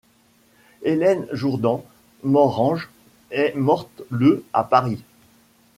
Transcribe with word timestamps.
Hélène 0.81 1.27
Jourdan-Morhange 1.31 2.89
est 3.29 3.53
morte 3.55 4.01
le 4.09 4.43
à 4.51 4.63
Paris. 4.63 5.03